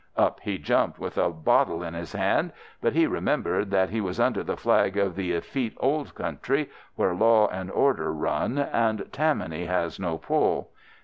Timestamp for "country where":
6.15-7.13